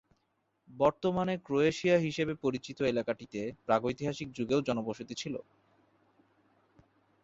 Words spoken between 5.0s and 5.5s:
ছিল।